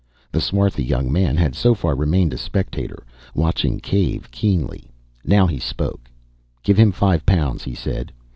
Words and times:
The 0.31 0.41
swarthy 0.41 0.83
young 0.83 1.11
man 1.11 1.37
had 1.37 1.53
so 1.53 1.75
far 1.75 1.93
remained 1.93 2.33
a 2.33 2.37
spectator, 2.39 3.03
watching 3.35 3.79
Cave 3.79 4.31
keenly. 4.31 4.89
Now 5.23 5.45
he 5.45 5.59
spoke. 5.59 6.09
"Give 6.63 6.79
him 6.79 6.91
five 6.91 7.23
pounds," 7.23 7.63
he 7.63 7.75
said. 7.75 8.11